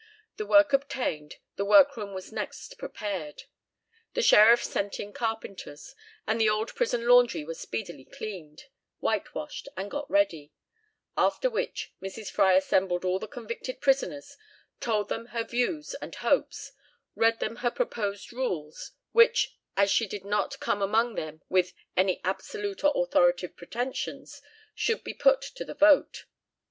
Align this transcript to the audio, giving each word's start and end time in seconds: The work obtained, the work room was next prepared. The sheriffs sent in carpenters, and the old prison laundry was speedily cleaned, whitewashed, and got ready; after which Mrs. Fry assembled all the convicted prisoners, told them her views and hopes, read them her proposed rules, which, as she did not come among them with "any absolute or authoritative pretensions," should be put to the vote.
The 0.37 0.47
work 0.47 0.73
obtained, 0.73 1.35
the 1.57 1.63
work 1.63 1.95
room 1.95 2.15
was 2.15 2.31
next 2.31 2.79
prepared. 2.79 3.43
The 4.15 4.23
sheriffs 4.23 4.67
sent 4.67 4.99
in 4.99 5.13
carpenters, 5.13 5.93
and 6.25 6.41
the 6.41 6.49
old 6.49 6.73
prison 6.73 7.07
laundry 7.07 7.43
was 7.43 7.59
speedily 7.59 8.05
cleaned, 8.05 8.63
whitewashed, 8.97 9.69
and 9.77 9.91
got 9.91 10.09
ready; 10.09 10.53
after 11.15 11.51
which 11.51 11.93
Mrs. 12.01 12.31
Fry 12.31 12.53
assembled 12.55 13.05
all 13.05 13.19
the 13.19 13.27
convicted 13.27 13.79
prisoners, 13.79 14.37
told 14.79 15.07
them 15.09 15.27
her 15.27 15.43
views 15.43 15.93
and 16.01 16.15
hopes, 16.15 16.71
read 17.13 17.39
them 17.39 17.57
her 17.57 17.69
proposed 17.69 18.33
rules, 18.33 18.93
which, 19.11 19.55
as 19.77 19.91
she 19.91 20.07
did 20.07 20.25
not 20.25 20.59
come 20.59 20.81
among 20.81 21.13
them 21.13 21.43
with 21.47 21.73
"any 21.95 22.19
absolute 22.23 22.83
or 22.83 22.91
authoritative 23.03 23.55
pretensions," 23.55 24.41
should 24.73 25.03
be 25.03 25.13
put 25.13 25.41
to 25.41 25.63
the 25.63 25.75
vote. 25.75 26.25